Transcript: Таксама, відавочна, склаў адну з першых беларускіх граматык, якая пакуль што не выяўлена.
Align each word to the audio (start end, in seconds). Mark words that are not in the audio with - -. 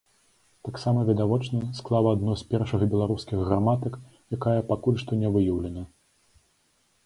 Таксама, 0.67 1.03
відавочна, 1.09 1.59
склаў 1.81 2.09
адну 2.13 2.33
з 2.41 2.47
першых 2.55 2.87
беларускіх 2.95 3.45
граматык, 3.53 3.93
якая 4.39 4.57
пакуль 4.73 5.01
што 5.07 5.11
не 5.25 5.29
выяўлена. 5.37 5.89